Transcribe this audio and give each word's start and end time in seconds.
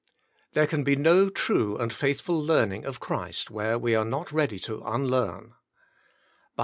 There 0.53 0.65
can 0.65 0.83
be 0.83 0.95
no 0.95 1.29
true 1.29 1.77
and 1.77 1.93
faithful 1.93 2.43
learning 2.43 2.85
of 2.85 2.99
Christ 2.99 3.51
where 3.51 3.77
we 3.77 3.93
are 3.93 4.03
not 4.03 4.31
ready 4.31 4.57
to 4.61 4.81
unlearn. 4.83 5.53